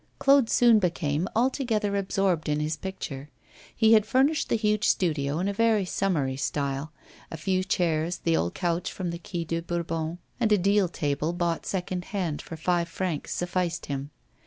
[0.17, 3.29] Claude soon became altogether absorbed in his picture.
[3.75, 6.91] He had furnished the huge studio in a very summary style:
[7.29, 11.33] a few chairs, the old couch from the Quai de Bourbon, and a deal table
[11.33, 14.09] bought second hand for five francs sufficed him.